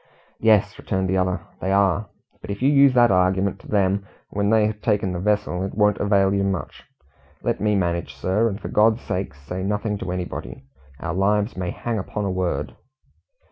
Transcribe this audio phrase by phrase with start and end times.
[0.39, 2.07] "Yes," returned the other, "they are.
[2.41, 5.75] But if you use that argument to them when they have taken the vessel, it
[5.75, 6.83] won't avail you much.
[7.43, 10.63] Let me manage, sir; and for God's sake, say nothing to anybody.
[10.99, 12.75] Our lives may hang upon a word."